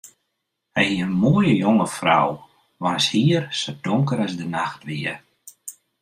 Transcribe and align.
Hy 0.75 0.83
hie 0.87 1.03
in 1.05 1.13
moaie, 1.21 1.53
jonge 1.61 1.87
frou 1.97 2.29
waans 2.81 3.05
hier 3.13 3.43
sa 3.59 3.71
donker 3.85 4.19
as 4.25 4.33
de 4.39 4.45
nacht 4.55 4.81
wie. 4.87 5.15